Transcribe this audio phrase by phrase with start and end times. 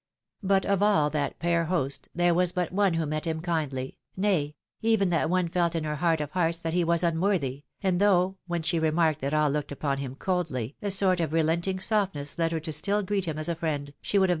[0.41, 4.55] But of all that fair host, there was but one who met him kindly, nay,
[4.81, 8.37] even that one felt in her heart of hearts that he was unworthj', and though,
[8.47, 12.39] when she re marked that all looked upon him coldly, a sort of relenting softness
[12.39, 14.29] led her still to greet him as a friend, she would have AN ATOWAL 03?